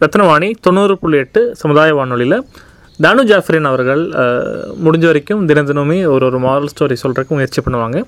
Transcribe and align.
ரத்னவாணி 0.00 0.48
தொண்ணூறு 0.64 0.94
புள்ளி 0.98 1.16
எட்டு 1.18 1.40
சமுதாய 1.60 1.90
வானொலியில் 1.98 2.38
தானு 3.02 3.22
ஜாஃப்ரின் 3.28 3.68
அவர்கள் 3.70 4.02
முடிஞ்ச 4.84 5.04
வரைக்கும் 5.06 5.44
தினம் 5.48 5.68
தினமே 5.70 5.96
ஒரு 6.14 6.24
ஒரு 6.26 6.38
மாரல் 6.38 6.70
ஸ்டோரி 6.72 6.96
சொல்கிறதுக்கு 7.02 7.36
முயற்சி 7.36 7.60
பண்ணுவாங்க. 7.66 7.98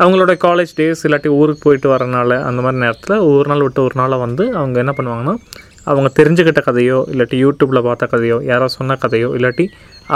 அவங்களோட 0.00 0.32
காலேஜ் 0.46 0.72
டேஸ் 0.78 1.02
இல்லாட்டி 1.06 1.30
ஊருக்கு 1.38 1.62
போயிட்டு 1.64 1.88
வரனால 1.92 2.38
அந்த 2.48 2.60
மாதிரி 2.62 2.80
நேரத்தில் 2.84 3.16
ஒரு 3.28 3.46
நாள் 3.48 3.62
விட்டு 3.62 3.80
ஒரு 3.82 3.96
நாளாக 4.00 4.20
வந்து 4.24 4.44
அவங்க 4.60 4.78
என்ன 4.84 4.94
பண்ணுவாங்கன்னா 4.98 5.34
அவங்க 5.84 6.10
தெரிஞ்சுக்கிட்ட 6.18 6.62
கதையோ 6.68 6.98
இல்லாட்டி 7.12 7.38
யூடியூப்பில் 7.44 7.84
பார்த்த 7.88 8.08
கதையோ 8.14 8.38
யாரோ 8.50 8.68
சொன்ன 8.68 8.96
கதையோ 9.04 9.30
இல்லாட்டி 9.38 9.66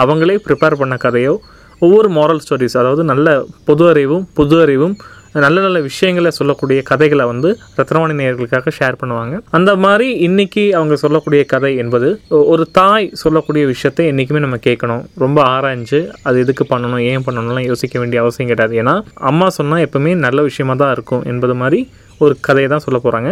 அவங்களே 0.03 0.37
ப்ரிப்பேர் 0.47 0.79
பண்ண 0.83 0.99
கதையோ 1.07 1.35
ஒவ்வொரு 1.83 2.11
மாரல் 2.11 2.43
ஸ்டோரிஸ் 2.45 2.79
அதாவது 2.81 3.05
நல்ல 3.05 3.29
பொது 3.65 3.85
அறிவும் 3.89 4.27
புது 4.35 4.57
அறிவும் 4.63 4.97
நல்ல 5.45 5.57
நல்ல 5.65 5.79
விஷயங்களை 5.89 6.31
சொல்லக்கூடிய 6.39 6.81
கதைகளை 6.91 7.25
வந்து 7.33 7.51
ரத்னவாணி 7.79 8.15
நேயர்களுக்காக 8.21 8.73
ஷேர் 8.79 8.99
பண்ணுவாங்க. 9.01 9.35
அந்த 9.59 9.71
மாதிரி 9.85 10.07
இன்னைக்கு 10.27 10.65
அவங்க 10.79 10.97
சொல்லக்கூடிய 11.05 11.43
கதை 11.53 11.73
என்பது 11.83 12.09
ஒரு 12.53 12.65
தாய் 12.79 13.11
சொல்லக்கூடிய 13.23 13.65
விஷயத்தை 13.73 14.07
என்றைக்குமே 14.13 14.43
நம்ம 14.47 14.59
கேட்கணும். 14.69 15.05
ரொம்ப 15.25 15.39
ஆராய்ஞ்சு 15.55 16.01
அது 16.29 16.43
எதுக்கு 16.45 16.67
பண்ணணும் 16.73 17.05
ஏன் 17.13 17.27
பண்ணணும்லாம் 17.27 17.69
யோசிக்க 17.71 17.99
வேண்டிய 18.03 18.21
அவசியம் 18.25 18.51
கிடையாது. 18.53 18.75
ஏன்னா 18.83 18.97
அம்மா 19.31 19.49
சொன்னால் 19.59 19.85
எப்பவுமே 19.87 20.15
நல்ல 20.27 20.43
விஷயமா 20.51 20.77
தான் 20.85 20.95
இருக்கும் 20.97 21.25
என்பது 21.33 21.57
மாதிரி 21.63 21.81
ஒரு 22.25 22.35
கதையை 22.49 22.69
தான் 22.73 22.85
சொல்ல 22.87 22.99
போகிறாங்க 23.05 23.31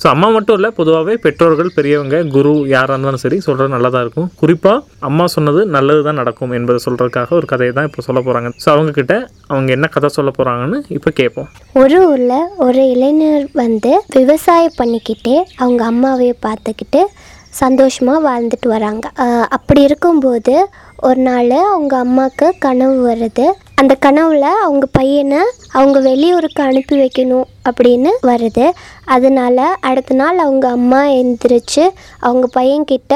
ஸோ 0.00 0.06
அம்மா 0.12 0.28
மட்டும் 0.34 0.56
இல்லை 0.58 0.68
பொதுவாகவே 0.78 1.14
பெற்றோர்கள் 1.24 1.70
பெரியவங்க 1.76 2.18
குரு 2.34 2.52
யாராக 2.72 2.94
இருந்தாலும் 2.94 3.22
சரி 3.24 3.38
சொல்கிறது 3.46 3.72
நல்லதாக 3.74 4.04
இருக்கும். 4.04 4.28
குறிப்பாக 4.40 4.84
அம்மா 5.08 5.24
சொன்னது 5.34 5.60
நல்லது 5.76 6.02
தான் 6.06 6.18
நடக்கும் 6.20 6.54
என்பதை 6.58 6.78
சொல்கிறதுக்காக 6.86 7.34
ஒரு 7.40 7.46
கதையை 7.52 7.72
தான் 7.78 7.88
இப்போ 7.88 8.02
சொல்ல 8.06 8.20
போகிறாங்க 8.20 8.50
ஸோ 8.62 8.68
அவங்கக்கிட்ட 8.74 9.14
அவங்க 9.52 9.70
என்ன 9.76 9.88
கதை 9.96 10.10
சொல்ல 10.16 10.32
போகிறாங்கன்னு 10.38 10.78
இப்போ 10.98 11.10
கேட்போம் 11.20 11.48
ஒரு 11.82 11.98
ஊரில் 12.10 12.36
ஒரு 12.66 12.82
இளைஞர் 12.94 13.46
வந்து 13.62 13.92
விவசாயம் 14.18 14.78
பண்ணிக்கிட்டே 14.80 15.36
அவங்க 15.62 15.82
அம்மாவையே 15.92 16.36
பார்த்துக்கிட்டு 16.46 17.02
சந்தோஷமாக 17.62 18.24
வாழ்ந்துட்டு 18.26 18.68
வராங்க. 18.74 19.06
அப்படி 19.56 19.80
இருக்கும்போது 19.88 20.54
ஒரு 21.08 21.20
நாள் 21.28 21.54
அவங்க 21.70 21.94
அம்மாவுக்கு 22.04 22.46
கனவு 22.64 22.96
வருது. 23.08 23.46
அந்த 23.80 23.94
கனவுல 24.04 24.46
அவங்க 24.64 24.86
பையனை 24.98 25.40
அவங்க 25.78 25.98
வெளியூருக்கு 26.08 26.62
அனுப்பி 26.68 26.94
வைக்கணும் 27.02 27.48
அப்படின்னு 27.68 28.10
வருது. 28.28 28.66
அதனால 29.14 29.58
அடுத்த 29.90 30.14
நாள் 30.20 30.38
அவங்க 30.46 30.66
அம்மா 30.78 31.02
எந்திரிச்சு 31.20 31.84
அவங்க 32.18 32.46
பையன்கிட்ட 32.58 33.14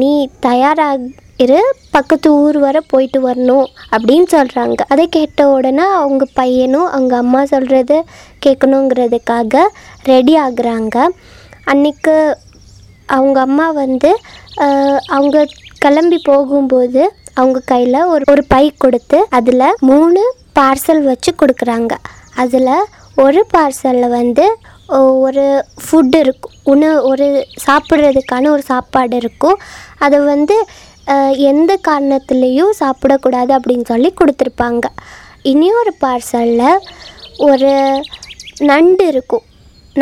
நீ 0.00 0.12
தயாராக 0.46 1.08
இரு 1.44 1.58
பக்கத்து 1.96 2.28
ஊர் 2.42 2.58
வரை 2.58 2.80
போயிட்டு 2.92 3.18
வரணும் 3.26 3.66
அப்படின்னு 3.94 4.28
சொல்கிறாங்க 4.34 4.80
அதை 4.92 5.04
கேட்ட 5.16 5.48
உடனே 5.56 5.84
அவங்க 5.98 6.24
பையனும் 6.38 6.88
அவங்க 6.94 7.14
அம்மா 7.22 7.40
சொல்கிறது 7.52 7.96
கேட்கணுங்கிறதுக்காக 8.46 9.64
ரெடி 10.10 10.34
ஆகுறாங்க. 10.46 10.96
அன்னைக்கு 11.70 12.16
அவங்க 13.16 13.38
அம்மா 13.48 13.66
வந்து 13.82 14.10
அவங்க 15.16 15.46
கிளம்பி 15.84 16.18
போகும்போது 16.24 17.02
அவங்க 17.38 17.58
கையில் 17.72 18.00
ஒரு 18.14 18.24
ஒரு 18.32 18.42
பை 18.54 18.64
கொடுத்து 18.84 19.18
அதில் 19.38 19.76
மூணு 19.90 20.22
பார்சல் 20.58 21.02
வச்சு 21.10 21.30
கொடுக்குறாங்க. 21.42 21.94
அதில் 22.42 22.88
ஒரு 23.24 23.40
பார்சலில் 23.54 24.14
வந்து 24.18 24.44
ஒரு 25.26 25.44
ஃபுட் 25.84 26.16
இருக்கும். 26.22 26.54
உணவு 26.72 26.98
ஒரு 27.10 27.26
சாப்பிட்றதுக்கான 27.66 28.50
ஒரு 28.54 28.62
சாப்பாடு 28.72 29.16
இருக்கும். 29.22 29.58
அதை 30.04 30.18
வந்து 30.32 30.56
எந்த 31.50 31.72
காரணத்துலேயும் 31.88 32.72
சாப்பிடக்கூடாது 32.82 33.52
அப்படின்னு 33.58 33.86
சொல்லி 33.92 34.10
கொடுத்துருப்பாங்க. 34.20 34.86
இனியொரு 35.52 35.92
பார்சலில் 36.04 36.82
ஒரு 37.48 37.72
நண்டு 38.70 39.04
இருக்கும். 39.12 39.44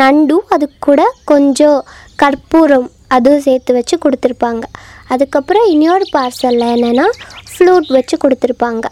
நண்டும் 0.01 0.47
அது 0.55 0.65
கூட 0.87 1.01
கொஞ்சம் 1.31 1.79
கற்பூரம் 2.21 2.89
அதுவும் 3.15 3.43
சேர்த்து 3.47 3.71
வச்சு 3.77 3.95
கொடுத்துருப்பாங்க. 4.05 4.63
அதுக்கப்புறம் 5.13 5.65
இன்னொரு 5.73 6.05
பார்சலில் 6.15 6.73
என்னென்னா 6.75 7.05
ஃப்ளூட் 7.51 7.87
வச்சு 7.97 8.15
கொடுத்துருப்பாங்க. 8.23 8.85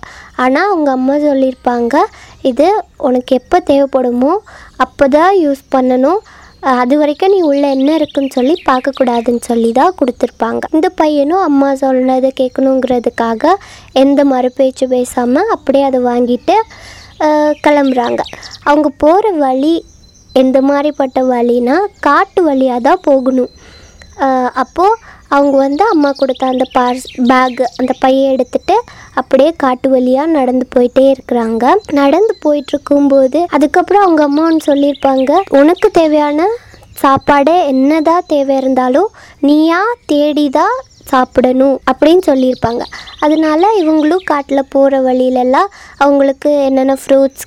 ஆனால் 0.44 0.69
அவங்க 0.69 0.89
அம்மா 0.97 1.16
சொல்லியிருப்பாங்க 1.27 1.95
இது 2.52 2.67
உனக்கு 3.08 3.31
எப்போ 3.42 3.58
தேவைப்படுமோ 3.70 4.33
அப்போ 4.86 5.05
தான் 5.17 5.33
யூஸ் 5.43 5.64
பண்ணணும். 5.76 6.21
அது 6.81 6.93
வரைக்கும் 6.99 7.33
நீ 7.33 7.39
உள்ளே 7.49 7.67
என்ன 7.77 7.89
இருக்குன்னு 7.99 8.36
சொல்லி 8.36 8.53
பார்க்கக்கூடாதுன்னு 8.70 9.43
சொல்லி 9.49 9.70
தான் 9.80 9.98
கொடுத்துருப்பாங்க. 9.99 10.61
இந்த 10.76 10.87
பையனும் 11.02 11.43
அம்மா 11.49 11.70
சொன்னதை 11.82 12.32
கேட்கணுங்கிறதுக்காக 12.39 13.53
எந்த 14.03 14.23
மறுபேச்சு 14.32 14.87
பேசாமல் 14.93 15.52
அப்படியே 15.55 15.83
அதை 15.89 15.99
வாங்கிட்டு 16.11 16.55
கிளம்புறாங்க. 17.65 18.21
அவங்க 18.70 18.89
போகிற 19.03 19.26
வழி 19.43 19.76
எந்த 20.42 20.58
மாதிரிப்பட்ட 20.70 21.20
வழினா 21.33 21.76
காட்டு 22.08 22.39
வழியாக 22.47 22.82
தான் 22.87 23.03
போகணும். 23.09 23.52
அப்போது 24.61 24.99
அவங்க 25.36 25.55
வந்து 25.58 25.83
அம்மா 25.93 26.09
கொடுத்த 26.20 26.43
அந்த 26.53 26.65
பார்ஸ் 26.76 27.05
பேக் 27.30 27.61
அந்த 27.80 27.92
பையை 28.03 28.26
எடுத்துட்டு 28.33 28.76
அப்படியே 29.20 29.52
காட்டு 29.64 29.87
வழியாக 29.93 30.33
நடந்து 30.37 30.65
போயிட்டே 30.76 31.05
இருக்கிறாங்க. 31.14 31.64
நடந்து 31.99 32.33
போயிட்டுருக்கும்போது 32.45 33.39
அதுக்கப்புறம் 33.55 34.03
அவங்க 34.05 34.23
அம்மா 34.30 34.43
ஒன்று 34.49 34.67
சொல்லியிருப்பாங்க 34.70 35.39
உனக்கு 35.59 35.89
தேவையான 35.99 36.48
சாப்பாடு 37.03 37.53
என்னதான் 37.71 38.27
தேவை 38.33 38.55
இருந்தாலும் 38.61 39.09
நீயா 39.48 39.81
தேடி 40.11 40.45
தான் 40.59 40.76
சாப்பிடணும் 41.11 41.76
அப்படின்னு 41.92 42.23
சொல்லியிருப்பாங்க. 42.30 42.83
அதனால 43.26 43.61
இவங்களும் 43.82 44.27
காட்டில் 44.32 44.70
போகிற 44.76 45.02
வழியிலெல்லாம் 45.08 45.70
அவங்களுக்கு 46.03 46.52
என்னென்ன 46.67 46.95
ஃப்ரூட்ஸ் 47.02 47.43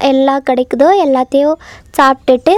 எல்லாம் 0.00 0.46
கிடைக்குதோ 0.50 0.90
எல்லாத்தையும் 1.06 1.58
சாப்பிட்டுட்டு 1.98 2.54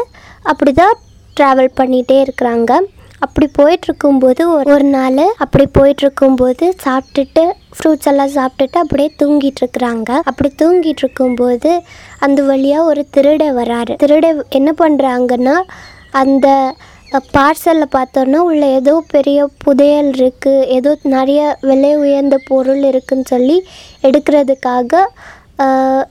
அப்படி 0.50 0.72
தான் 0.82 0.98
ட்ராவல் 1.36 1.76
பண்ணிகிட்டே 1.78 2.18
இருக்கிறாங்க. 2.24 2.72
அப்படி 3.22 3.50
போயிட்டுருக்கும்போது 3.58 4.42
ஒரு 4.54 4.72
ஒரு 4.72 4.84
நாள் 4.84 5.24
அப்படி 5.36 5.64
போயிட்டுருக்கும்போது 5.78 6.66
சாப்பிட்டுட்டு 6.84 7.42
ஃப்ரூட்ஸ் 7.76 8.08
எல்லாம் 8.08 8.32
சாப்பிட்டுட்டு 8.34 8.78
அப்படியே 8.78 9.10
தூங்கிட்டு 9.22 9.60
இருக்கிறாங்க 9.62 10.10
அப்படி 10.22 10.48
தூங்கிட்டு 10.62 11.02
இருக்கும்போது 11.02 11.82
அந்த 12.18 12.42
வழியாக 12.42 12.84
ஒரு 12.84 13.06
திருட 13.16 13.44
வராரு. 13.52 13.94
திருட 14.02 14.26
என்ன 14.48 14.72
பண்ணுறாங்கன்னா 14.78 15.56
அந்த 16.10 16.48
பார்சலில் 17.34 17.94
பார்த்தோன்னா 17.96 18.38
உள்ள 18.42 18.66
ஏதோ 18.66 19.04
பெரிய 19.10 19.48
புதையல் 19.58 20.10
இருக்குது 20.10 20.66
ஏதோ 20.68 20.96
நிறைய 21.02 21.56
விலை 21.60 21.96
உயர்ந்த 21.96 22.36
பொருள் 22.44 22.82
இருக்குதுன்னு 22.82 23.26
சொல்லி 23.26 23.56
எடுக்கிறதுக்காக 24.02 25.02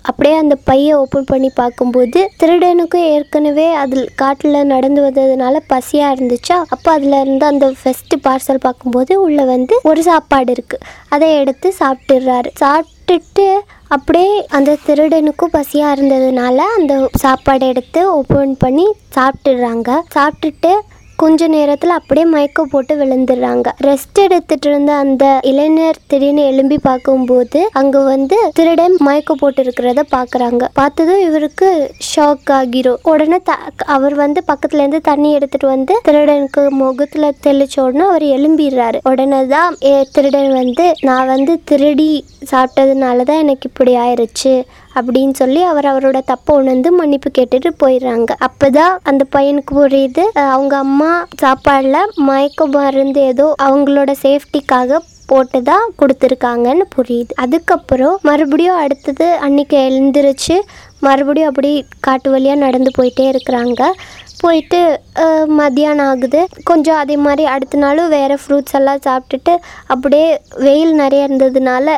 அப்படியே 0.04 0.36
அந்த 0.36 0.56
பையை 0.64 0.94
ஓப்பன் 0.94 1.26
பண்ணி 1.26 1.50
பார்க்கும்போது 1.56 2.30
திருடனுக்கும் 2.40 3.08
ஏற்கனவே 3.08 3.74
அதில் 3.74 4.08
காட்டில் 4.16 4.68
நடந்து 4.68 5.02
வந்ததுனால 5.02 5.62
பசியாக 5.68 6.16
இருந்துச்சா? 6.16 6.58
அப்போ 6.70 6.92
அதில் 6.92 7.18
இருந்து 7.22 7.46
அந்த 7.46 7.72
ஃபஸ்ட்டு 7.72 8.22
பார்சல் 8.24 8.58
பார்க்கும்போது 8.58 9.22
உள்ளே 9.22 9.46
வந்து 9.46 9.78
ஒரு 9.84 10.04
சாப்பாடு 10.04 10.54
இருக்குது 10.54 10.86
அதை 11.10 11.30
எடுத்து 11.36 11.74
சாப்பிட்டுடுறாரு 11.80 12.52
சாப்பிட்டுட்டு 12.60 13.48
அப்படியே 13.88 14.48
அந்த 14.50 14.78
திருடனுக்கும் 14.86 15.54
பசியாக 15.54 15.96
இருந்ததுனால 15.96 16.58
அந்த 16.78 17.10
சாப்பாடை 17.24 17.68
எடுத்து 17.68 18.14
ஓப்பன் 18.14 18.58
பண்ணி 18.58 18.88
சாப்பிட்டுடுறாங்க 19.16 19.92
சாப்பிட்டுட்டு 20.14 20.72
கொஞ்ச 21.22 21.48
நேரத்தில் 21.48 21.98
அப்படியே 21.98 22.26
மயக்கம் 22.26 22.70
போட்டு 22.72 22.94
விழுந்துடுறாங்க. 22.96 23.68
ரெஸ்ட் 23.88 24.20
எடுத்துட்டு 24.20 24.68
இருந்த 24.70 24.92
அந்த 25.04 25.26
இளைஞர் 25.52 26.00
திடீர்னு 26.08 26.44
எழும்பி 26.52 26.78
பார்க்கும்போது 26.88 27.60
அங்க 27.74 28.00
வந்து 28.04 28.38
திருடன் 28.54 28.96
மயக்கம் 29.08 29.40
போட்டு 29.42 29.64
இருக்கிறத 29.64 30.04
பாக்குறாங்க. 30.16 30.64
பார்த்ததும் 30.74 31.22
இவருக்கு 31.28 31.70
ஷாக் 32.10 32.52
ஆகிரும். 32.60 33.00
உடனே 33.04 33.40
த 33.50 33.54
அவர் 33.96 34.16
வந்து 34.24 34.44
பக்கத்துல 34.48 34.84
இருந்து 34.84 35.02
தண்ணி 35.02 35.32
எடுத்துட்டு 35.34 35.68
வந்து 35.68 35.96
திருடனுக்கு 36.08 36.64
முகத்துல 36.82 37.32
தெளிச்ச 37.48 37.78
உடனே 37.86 38.06
அவர் 38.10 38.26
எழும்பிடுறாரு. 38.36 39.00
உடனே 39.12 39.42
தான் 39.46 39.78
ஏ, 39.84 39.96
திருடன் 40.12 40.54
வந்து 40.54 40.88
நான் 41.02 41.32
வந்து 41.36 41.56
திருடி 41.64 42.12
சாப்பிட்டதுனால 42.52 43.24
தான் 43.24 43.44
எனக்கு 43.46 43.68
இப்படி 43.70 43.94
ஆயிருச்சு. 43.96 44.54
அப்படின்னு 44.98 45.36
சொல்லி 45.42 45.62
அவர் 45.72 45.88
அவரோட 45.92 46.20
தப்பை 46.32 46.56
உணர்ந்து 46.62 46.92
மன்னிப்பு 46.98 47.30
கேட்டுட்டு 47.38 47.72
போயிடுறாங்க. 47.84 48.32
அப்போதான் 48.48 48.94
அந்த 49.12 49.24
பையனுக்கு 49.36 49.74
புரியுது 49.82 50.26
அவங்க 50.56 50.76
அம்மா 50.86 51.12
சாப்பாடில் 51.44 52.12
மயக்க 52.30 52.68
மருந்து 52.76 53.24
ஏதோ 53.32 53.48
அவங்களோட 53.68 54.14
சேஃப்டிக்காக 54.26 55.00
போட்டு 55.32 55.60
தான் 55.70 55.86
கொடுத்துருக்காங்கன்னு 56.00 56.86
புரியுது. 56.96 57.34
அதுக்கப்புறம் 57.44 58.16
மறுபடியும் 58.30 58.82
அடுத்தது 58.86 59.28
அன்னைக்கு 59.46 59.78
எழுந்திருச்சு 59.90 60.58
மறுபடியும் 61.06 61.52
அப்படி 61.52 61.70
காட்டு 62.08 62.30
வழியாக 62.34 62.64
நடந்து 62.66 62.92
போயிட்டே 62.98 63.26
இருக்கிறாங்க. 63.34 63.84
போயிட்டு 64.42 64.80
மதியானம் 65.58 65.58
மத்தியானம் 65.60 66.08
ஆகுது. 66.12 66.40
கொஞ்சம் 66.70 67.00
அதே 67.02 67.16
மாதிரி 67.26 67.44
அடுத்த 67.54 67.80
நாளும் 67.84 68.12
வேறு 68.14 68.36
ஃப்ரூட்ஸ் 68.42 68.76
எல்லாம் 68.80 69.02
சாப்பிட்டுட்டு 69.08 69.54
அப்படியே 69.94 70.28
வெயில் 70.66 70.94
நிறைய 71.02 71.28
இருந்ததுனால 71.28 71.96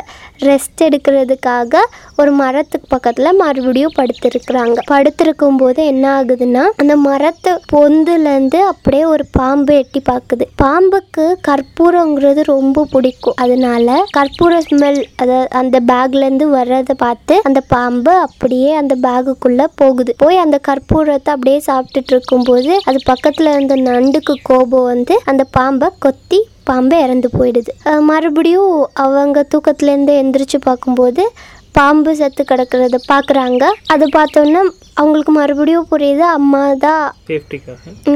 ரெஸ்ட் 0.48 0.84
எடுக்கிறதுக்காக 0.86 1.82
ஒரு 2.20 2.32
மரத்துக்கு 2.40 2.86
பக்கத்தில் 2.92 3.38
மறுபடியும் 3.40 3.94
படுத்திருக்கிறாங்க. 3.98 4.76
படுத்திருக்கும் 4.90 5.58
போது 5.60 5.80
என்ன 5.92 6.04
ஆகுதுன்னா 6.18 6.62
அந்த 6.82 6.94
மரத்து 7.06 7.52
பொந்துலேருந்து 7.72 8.58
அப்படியே 8.72 9.04
ஒரு 9.14 9.24
பாம்பு 9.38 9.74
எட்டி 9.80 10.00
பார்க்குது 10.10 10.46
பாம்புக்கு 10.62 11.24
கற்பூரங்கிறது 11.48 12.42
ரொம்ப 12.52 12.84
பிடிக்கும். 12.92 13.38
அதனால 13.44 13.96
கற்பூர 14.16 14.60
ஸ்மெல் 14.68 15.00
அதை 15.22 15.38
அந்த 15.60 15.76
பேக்லேருந்து 15.90 16.48
வர்றதை 16.56 16.96
பார்த்து 17.04 17.36
அந்த 17.50 17.62
பாம்பு 17.74 18.14
அப்படியே 18.26 18.70
அந்த 18.82 18.96
பேகுக்குள்ளே 19.06 19.66
போகுது. 19.82 20.14
போய் 20.22 20.42
அந்த 20.44 20.58
கற்பூரத்தை 20.68 21.32
அப்படியே 21.36 21.60
சாப்பிட்டுட்டு 21.68 22.14
இருக்கும்போது 22.16 22.72
அது 22.90 23.00
பக்கத்தில் 23.10 23.52
இருந்த 23.54 23.76
நண்டுக்கு 23.90 24.36
கோபம் 24.50 24.90
வந்து 24.92 25.16
அந்த 25.32 25.44
பாம்பை 25.58 25.88
கொத்தி 26.06 26.40
பாம்பு 26.68 26.96
இறந்து 27.04 27.28
போயிடுது. 27.38 27.72
மறுபடியும் 28.10 28.76
அவங்க 29.04 29.46
தூக்கத்துலேருந்து 29.52 30.14
எந்திரிச்சு 30.20 30.58
பார்க்கும்போது 30.68 31.24
பாம்பு 31.74 32.16
செத்து 32.16 32.42
கிடக்கிறத 32.44 32.98
பார்க்குறாங்க 33.08 33.64
அதை 33.86 34.06
பார்த்தோன்னே 34.16 34.62
அவங்களுக்கு 34.94 35.32
மறுபடியும் 35.32 35.88
புரியுது 35.90 36.24
அம்மா 36.30 36.72
தான் 36.78 37.04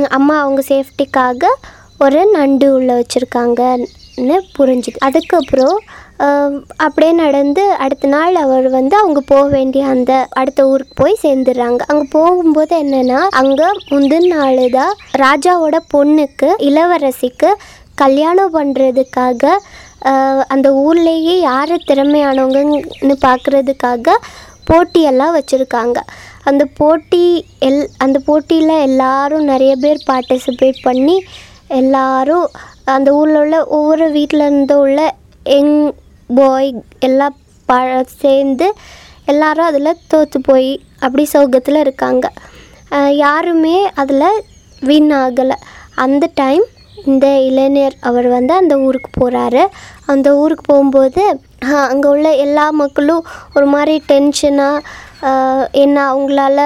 அம்மா 0.08 0.34
அவங்க 0.40 0.62
சேஃப்டிக்காக 0.69 1.46
ஒரு 1.99 2.20
நண்டு 2.32 2.66
உள்ள 2.75 2.90
வச்சுருக்காங்கன்னு 2.94 4.37
புரிஞ்சுது 4.58 4.99
அதுக்கப்புறம் 4.99 5.78
அப்படியே 6.76 7.12
நடந்து 7.12 7.62
அடுத்த 7.76 8.08
நாள் 8.08 8.34
அவர் 8.34 8.69
வந்து 8.69 8.96
அவங்க 8.96 9.20
போக 9.20 9.49
வேண்டிய 9.49 9.87
அந்த 9.87 10.12
அடுத்த 10.31 10.66
ஊருக்கு 10.69 10.94
போய் 10.94 11.20
சேர்ந்துடுறாங்க. 11.22 11.82
அங்கே 11.87 12.06
போகும்போது 12.11 12.75
என்னன்னா 12.84 13.20
அங்கே 13.40 13.69
முந்தின 13.90 14.31
நாள் 14.34 14.70
தான் 14.70 14.94
ராஜாவோட 15.19 15.78
பொண்ணுக்கு 15.94 16.49
இளவரசிக்கு 16.58 17.50
கல்யாணம் 18.03 18.55
பண்ணுறதுக்காக 18.59 19.53
அந்த 20.55 20.69
ஊர்லேயே 20.85 21.35
யார் 21.50 21.73
திறமையானவங்கன்னு 21.89 23.17
பார்க்குறதுக்காக 23.27 24.15
போட்டியெல்லாம் 24.69 25.37
வச்சுருக்காங்க. 25.37 25.99
அந்த 26.49 26.65
போட்டி 26.79 27.25
எல் 27.67 27.85
அந்த 28.05 28.19
போட்டியில் 28.27 28.75
எல்லோரும் 28.87 29.49
நிறைய 29.53 29.73
பேர் 29.85 30.00
பார்ட்டிசிபேட் 30.11 30.79
பண்ணி 30.87 31.17
எல்லாரும் 31.81 32.47
அந்த 32.95 33.09
ஊரில் 33.19 33.39
உள்ள 33.43 33.56
ஒவ்வொரு 33.77 34.06
வீட்டில் 34.17 34.45
இருந்து 34.47 34.77
உள்ள 34.85 35.00
எங் 35.56 35.75
பாய் 36.39 36.71
எல்லாம் 37.09 37.37
ப 37.69 37.75
சேர்ந்து 38.23 38.67
எல்லாரும் 39.33 39.69
அதில் 39.71 40.00
தோற்று 40.12 40.39
போய் 40.49 40.71
அப்படி 41.05 41.25
சோகத்தில் 41.33 41.83
இருக்காங்க. 41.85 42.27
யாருமே 43.25 43.77
அதில் 44.03 44.45
வீண் 44.89 45.12
ஆகலை. 45.23 45.56
அந்த 46.05 46.25
டைம் 46.41 46.65
இந்த 47.10 47.26
இளைஞர் 47.49 47.96
அவர் 48.08 48.28
வந்து 48.28 48.52
அந்த 48.55 48.75
ஊருக்கு 48.87 49.10
போகிறாரு 49.19 49.62
அந்த 50.12 50.28
ஊருக்கு 50.43 50.64
போகும்போது 50.66 51.22
அங்கே 51.88 52.08
உள்ள 52.08 52.28
எல்லா 52.46 52.66
மக்களும் 52.82 53.25
ஒரு 53.56 53.66
மாதிரி 53.75 53.94
டென்ஷனாக 54.12 54.84
என்ன 55.82 55.96
அவங்களால 56.12 56.58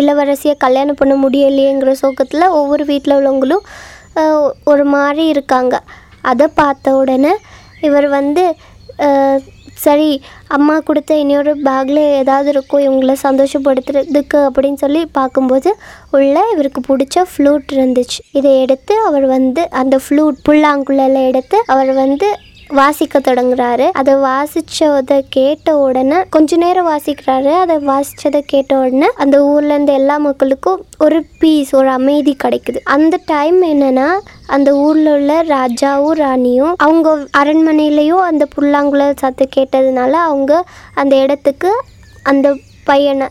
இளவரசியை 0.00 0.54
கல்யாணம் 0.64 0.98
பண்ண 1.00 1.14
முடியலையேங்கிற 1.22 1.92
சோகத்தில் 2.02 2.54
ஒவ்வொரு 2.58 2.84
வீட்டில் 2.84 3.16
உள்ளவங்களும் 3.18 3.64
ஒரு 4.64 4.84
மாதிரி 4.94 5.24
இருக்காங்க. 5.34 5.74
அதை 6.30 6.46
பார்த்த 6.60 6.94
உடனே 7.00 7.32
இவர் 7.86 8.08
வந்து 8.08 8.44
சரி 9.76 10.22
அம்மா 10.48 10.80
கொடுத்த 10.80 11.16
இன்னொரு 11.16 11.52
பேக்கில் 11.56 12.02
ஏதாவது 12.20 12.48
இருக்கும் 12.50 12.84
இவங்கள 12.86 13.14
சந்தோஷப்படுத்துறதுக்கு 13.22 14.38
அப்படின்னு 14.46 14.74
சொல்லி 14.74 15.02
பார்க்கும்போது 15.18 15.70
உள்ள 16.10 16.42
இவருக்கு 16.52 16.80
பிடிச்ச 16.88 17.24
ஃப்ளூட் 17.30 17.74
இருந்துச்சு. 17.76 18.20
இதை 18.32 18.52
எடுத்து 18.60 18.94
அவர் 19.00 19.26
வந்து 19.26 19.64
அந்த 19.70 19.96
ஃப்ளூட் 20.04 20.38
புல்லாங்குழலை 20.48 21.22
எடுத்து 21.26 21.58
அவர் 21.66 21.92
வந்து 21.92 22.28
வாசிக்க 22.68 23.18
தொடங்குறாரு. 23.18 23.90
அதை 23.90 24.14
வாசிச்சதை 24.14 25.20
கேட்ட 25.28 25.76
உடனே 25.76 26.16
கொஞ்ச 26.30 26.56
நேரம் 26.56 26.88
வாசிக்கிறாரு. 26.88 27.52
அதை 27.60 27.76
வாசிச்சதை 27.76 28.40
கேட்ட 28.40 28.78
உடனே 28.78 29.10
அந்த 29.16 29.44
ஊர்ல 29.44 29.72
இருந்து 29.72 29.92
எல்லா 29.92 30.16
மக்களுக்கும் 30.16 30.84
ஒரு 30.98 31.24
பீஸ் 31.38 31.74
ஒரு 31.74 31.88
அமைதி 31.88 32.36
கிடைக்குது. 32.44 32.80
அந்த 32.84 33.20
டைம் 33.26 33.62
என்னன்னா 33.62 34.18
அந்த 34.46 34.74
ஊர்ல 34.74 35.12
உள்ள 35.12 35.42
ராஜாவும் 35.42 36.18
ராணியும் 36.22 36.74
அவங்க 36.78 37.14
அரண்மனையிலையும் 37.38 38.24
அந்த 38.30 38.46
புல்லாங்குழல் 38.54 39.16
சத்து 39.16 39.48
கேட்டதுனால 39.56 40.10
அவங்க 40.10 40.64
அந்த 40.94 41.16
இடத்துக்கு 41.16 41.82
அந்த 42.22 42.56
பையனை 42.84 43.26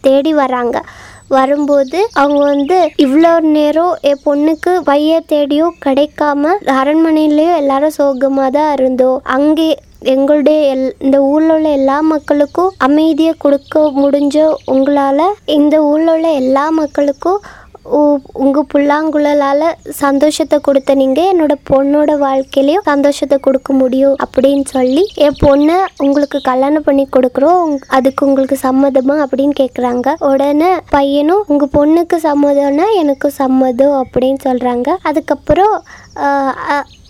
தேடி 0.00 0.34
வராங்க 0.34 0.84
வரும்போது 1.34 1.98
அவங்க 2.14 2.42
வந்து 2.44 2.78
இவ்வளோ 3.04 3.32
நேரம் 3.50 3.94
என் 4.02 4.22
பொண்ணுக்கு 4.24 4.74
பைய 4.84 5.20
தேடியோ 5.26 5.66
கிடைக்காம 5.84 6.52
அரண்மனையிலயும் 6.74 7.58
எல்லாரும் 7.58 7.96
சோகமாக 7.96 8.50
தான் 8.50 8.72
இருந்தோம் 8.74 9.18
அங்கே 9.34 9.68
எங்களுடைய 10.06 10.58
எல் 10.70 10.88
இந்த 10.98 11.18
ஊரில் 11.24 11.52
உள்ள 11.52 11.68
எல்லா 11.72 11.98
மக்களுக்கும் 12.08 12.72
அமைதியை 12.78 13.34
கொடுக்க 13.38 13.84
முடிஞ்ச 13.96 14.36
உங்களால் 14.66 15.26
இந்த 15.54 15.76
ஊரில் 15.84 16.10
உள்ள 16.10 16.28
எல்லா 16.34 16.64
மக்களுக்கும் 16.74 17.38
உங்கள் 17.84 18.66
புல்லாங்குழலால் 18.74 19.76
சந்தோஷத்தை 19.88 20.58
கொடுத்த 20.62 20.94
நீங்கள் 20.94 21.28
என்னோட 21.32 21.54
பொண்ணோட 21.70 22.12
வாழ்க்கையிலையும் 22.18 22.84
சந்தோஷத்தை 22.84 23.38
கொடுக்க 23.40 23.72
முடியும் 23.72 24.16
அப்படின்னு 24.24 24.64
சொல்லி 24.64 25.12
என் 25.14 25.38
பொண்ணை 25.42 25.76
உங்களுக்கு 25.96 26.40
கல்யாணம் 26.40 26.82
பண்ணி 26.82 27.08
கொடுக்குறோம். 27.16 27.78
அதுக்கு 27.88 28.26
உங்களுக்கு 28.26 28.58
சம்மதமா 28.62 29.16
அப்படின்னு 29.24 29.56
கேட்குறாங்க 29.60 30.14
உடனே 30.18 30.70
பையனும் 30.90 31.44
உங்கள் 31.46 31.72
பொண்ணுக்கு 31.72 32.18
சம்மதம்னா 32.22 32.86
எனக்கு 32.94 33.30
சம்மதம் 33.30 34.04
அப்படின்னு 34.04 34.40
சொல்கிறாங்க 34.44 34.90
அதுக்கப்புறம் 35.02 35.76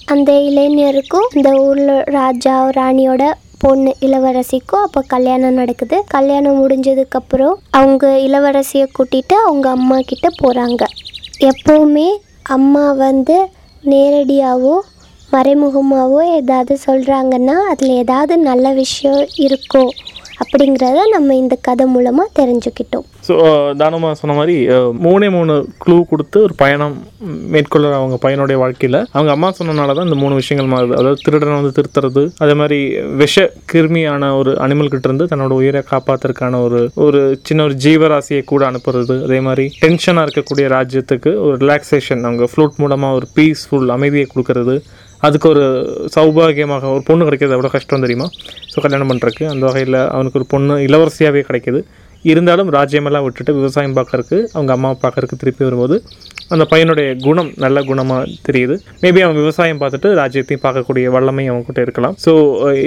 அந்த 0.06 0.32
இளைஞருக்கும் 0.32 1.28
இந்த 1.32 1.50
ஊரில் 1.50 2.04
ராஜா 2.04 2.66
ராணியோட 2.68 3.32
பொண்ணு 3.64 3.90
இளவரசிக்கும் 4.06 4.82
அப்போ 4.86 5.00
கல்யாணம் 5.12 5.58
நடக்குது. 5.60 5.96
கல்யாணம் 6.14 6.58
முடிஞ்சதுக்கப்புறம் 6.62 7.54
அவங்க 7.80 8.06
இளவரசியை 8.26 8.86
கூட்டிட்டு 8.96 9.36
அவங்க 9.44 9.66
அம்மா 9.76 9.98
கிட்ட 10.10 10.28
போகிறாங்க 10.42 10.82
எப்போவுமே 11.50 12.08
அம்மா 12.56 12.84
வந்து 13.04 13.36
நேரடியாகவோ 13.92 14.74
மறைமுகமாகவோ 15.32 16.20
ஏதாவது 16.40 16.74
சொல்கிறாங்கன்னா 16.86 17.56
அதில் 17.72 17.94
ஏதாவது 18.02 18.34
நல்ல 18.48 18.72
விஷயம் 18.82 19.22
இருக்கோ 19.46 19.84
அப்படிங்கிறத 20.42 21.00
நம்ம 21.14 21.34
இந்த 21.34 21.56
கதை 21.68 21.86
மூலமாக 21.86 22.34
தெரிஞ்சுக்கிட்டோம். 22.40 23.08
ஸோ 23.26 23.34
uh, 23.44 23.68
தானமாக 23.80 24.14
சொன்ன 24.20 24.34
மாதிரி 24.38 24.54
uh, 24.74 24.88
மூணே 25.04 25.28
மூணு 25.36 25.54
க்ளூ 25.82 25.96
கொடுத்து 26.10 26.38
ஒரு 26.46 26.54
பயணம் 26.62 26.96
மேற்கொள்ள 27.54 27.92
அவங்க 27.98 28.16
பையனுடைய 28.24 28.56
வாழ்க்கையில். 28.62 28.98
அவங்க 29.16 29.30
அம்மா 29.36 29.48
சொன்னனால 29.58 29.94
தான் 29.98 30.08
இந்த 30.08 30.18
மூணு 30.22 30.34
விஷயங்கள் 30.40 30.70
மாறுது. 30.72 30.94
அதாவது 31.00 31.22
திருடனை 31.26 31.54
வந்து 31.60 31.72
திருத்துறது 31.78 32.24
அதே 32.44 32.56
மாதிரி 32.60 32.78
விஷ 33.22 33.46
கிருமியான 33.72 34.30
ஒரு 34.40 34.52
அனிமல் 34.64 34.92
கிட்ட 34.94 35.08
இருந்து 35.10 35.28
தன்னோட 35.32 35.54
உயிரை 35.60 35.82
காப்பாற்றுறதுக்கான 35.92 36.60
ஒரு 36.66 36.82
ஒரு 37.06 37.22
சின்ன 37.48 37.64
ஒரு 37.68 37.76
ஜீவராசியை 37.86 38.42
கூட 38.52 38.64
அனுப்புறது. 38.70 39.16
அதே 39.28 39.40
மாதிரி 39.48 39.66
டென்ஷனாக 39.84 40.26
இருக்கக்கூடிய 40.28 40.66
ராஜ்யத்துக்கு 40.76 41.32
ஒரு 41.46 41.56
ரிலாக்ஸேஷன் 41.64 42.26
அவங்க 42.28 42.50
ஃப்ளூட் 42.52 42.78
மூலமாக 42.84 43.18
ஒரு 43.20 43.28
பீஸ்ஃபுல் 43.38 43.90
அமைதியை 43.98 44.28
கொடுக்கறது. 44.34 44.76
அதுக்கு 45.26 45.46
ஒரு 45.54 45.64
சௌபாகியமாக 46.14 46.88
ஒரு 46.94 47.02
பொண்ணு 47.08 47.26
கிடைக்கிறது 47.26 47.56
எவ்வளோ 47.56 47.74
கஷ்டம் 47.74 48.06
தெரியுமா? 48.06 48.26
ஸோ 48.72 48.80
கல்யாணம் 48.84 49.10
பண்ணுறதுக்கு 49.10 49.44
அந்த 49.52 49.62
வகையில் 49.68 50.00
அவனுக்கு 50.14 50.38
ஒரு 50.40 50.48
பொண்ணு 50.54 50.74
இளவரசியாகவே 50.86 51.42
கிடைக்கிது. 51.48 51.80
இருந்தாலும் 52.30 52.70
ராஜ்யமெல்லாம் 52.76 53.24
விட்டுட்டு 53.26 53.52
விவசாயம் 53.58 53.96
பார்க்கறக்கு 53.98 54.36
அவங்க 54.56 54.70
அம்மா 54.76 54.90
பார்க்கறக்கு 55.04 55.36
திருப்பி 55.42 55.62
வரும்போது 55.68 55.96
அந்த 56.54 56.64
பையனுடைய 56.72 57.08
குணம் 57.26 57.50
நல்ல 57.64 57.78
குணமாக 57.90 58.32
தெரியுது. 58.46 58.74
மேபி 59.02 59.20
அவன் 59.26 59.38
விவசாயம் 59.42 59.80
பார்த்துட்டு 59.82 60.08
ராஜ்யத்தையும் 60.20 60.64
பார்க்கக்கூடிய 60.64 61.12
வல்லமை 61.16 61.44
அவங்ககிட்ட 61.52 61.80
இருக்கலாம். 61.86 62.16
ஸோ 62.24 62.32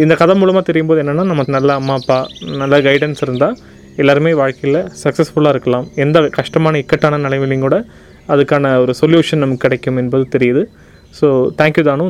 இந்த 0.03 0.15
கதை 0.21 0.35
மூலமாக 0.41 0.63
தெரியும் 0.69 0.91
போது 0.91 1.01
என்னென்னா 1.03 1.25
நமக்கு 1.33 1.55
நல்ல 1.57 1.73
அம்மா 1.81 1.95
அப்பா 2.01 2.19
நல்ல 2.61 2.77
கைடன்ஸ் 2.87 3.23
இருந்தால் 3.27 3.57
எல்லாருமே 4.03 4.33
வாழ்க்கையில் 4.41 4.81
சக்ஸஸ்ஃபுல்லாக 5.03 5.53
இருக்கலாம். 5.55 5.87
எந்த 6.05 6.27
கஷ்டமான 6.39 6.77
இக்கட்டான 6.83 7.21
நிலைமையிலையும் 7.25 7.65
கூட 7.67 7.77
அதுக்கான 8.33 8.73
ஒரு 8.83 8.93
சொல்யூஷன் 9.01 9.43
நமக்கு 9.45 9.65
கிடைக்கும் 9.65 9.99
என்பது 10.03 10.25
தெரியுது. 10.37 10.63
ஸோ 11.19 11.27
தேங்க்யூ 11.61 11.85
தானு 11.89 12.05